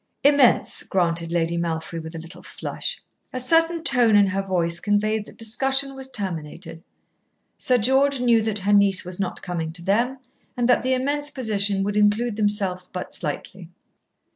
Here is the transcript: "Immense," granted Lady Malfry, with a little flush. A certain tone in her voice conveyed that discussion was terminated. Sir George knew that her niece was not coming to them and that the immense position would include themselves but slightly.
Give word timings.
"Immense," 0.23 0.81
granted 0.81 1.31
Lady 1.31 1.57
Malfry, 1.59 1.99
with 2.01 2.15
a 2.15 2.17
little 2.17 2.41
flush. 2.41 2.99
A 3.31 3.39
certain 3.39 3.83
tone 3.83 4.15
in 4.15 4.25
her 4.25 4.41
voice 4.41 4.79
conveyed 4.79 5.27
that 5.27 5.37
discussion 5.37 5.93
was 5.93 6.09
terminated. 6.09 6.83
Sir 7.59 7.77
George 7.77 8.19
knew 8.19 8.41
that 8.41 8.57
her 8.57 8.73
niece 8.73 9.05
was 9.05 9.19
not 9.19 9.43
coming 9.43 9.71
to 9.73 9.83
them 9.83 10.17
and 10.57 10.67
that 10.67 10.81
the 10.81 10.95
immense 10.95 11.29
position 11.29 11.83
would 11.83 11.97
include 11.97 12.35
themselves 12.35 12.87
but 12.87 13.13
slightly. 13.13 13.69